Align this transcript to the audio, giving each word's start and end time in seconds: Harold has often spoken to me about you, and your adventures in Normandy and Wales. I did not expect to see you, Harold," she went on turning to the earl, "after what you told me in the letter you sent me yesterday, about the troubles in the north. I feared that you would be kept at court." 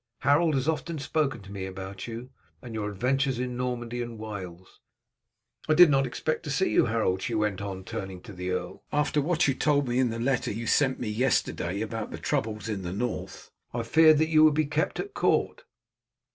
Harold 0.21 0.55
has 0.55 0.67
often 0.67 0.97
spoken 0.97 1.43
to 1.43 1.51
me 1.51 1.67
about 1.67 2.07
you, 2.07 2.31
and 2.59 2.73
your 2.73 2.89
adventures 2.89 3.37
in 3.37 3.55
Normandy 3.55 4.01
and 4.01 4.17
Wales. 4.17 4.79
I 5.69 5.75
did 5.75 5.91
not 5.91 6.07
expect 6.07 6.41
to 6.41 6.49
see 6.49 6.71
you, 6.71 6.85
Harold," 6.87 7.21
she 7.21 7.35
went 7.35 7.61
on 7.61 7.83
turning 7.83 8.19
to 8.21 8.33
the 8.33 8.49
earl, 8.49 8.83
"after 8.91 9.21
what 9.21 9.47
you 9.47 9.53
told 9.53 9.87
me 9.87 9.99
in 9.99 10.09
the 10.09 10.17
letter 10.17 10.51
you 10.51 10.65
sent 10.65 10.99
me 10.99 11.07
yesterday, 11.07 11.81
about 11.81 12.09
the 12.09 12.17
troubles 12.17 12.67
in 12.67 12.81
the 12.81 12.91
north. 12.91 13.51
I 13.75 13.83
feared 13.83 14.17
that 14.17 14.29
you 14.29 14.43
would 14.43 14.55
be 14.55 14.65
kept 14.65 14.99
at 14.99 15.13
court." 15.13 15.65